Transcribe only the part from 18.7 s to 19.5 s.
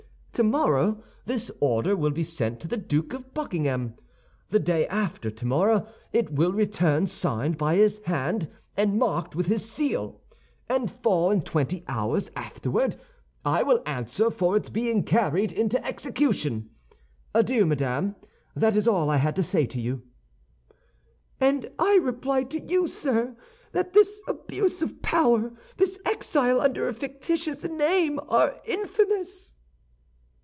is all I had to